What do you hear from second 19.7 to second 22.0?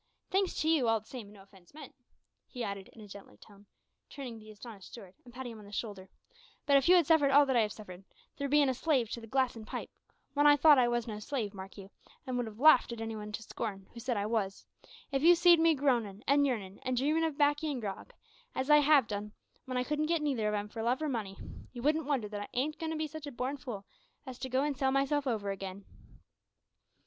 I couldn't get neither of 'em for love or money you